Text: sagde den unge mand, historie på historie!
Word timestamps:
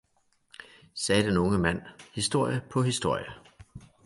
sagde 0.93 1.23
den 1.23 1.37
unge 1.37 1.57
mand, 1.57 1.81
historie 2.15 2.61
på 2.71 2.81
historie! 2.83 3.33